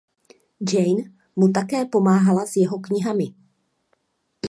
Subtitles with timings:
[0.59, 1.01] Jane
[1.37, 3.27] mu také pomáhala s jeho knihami.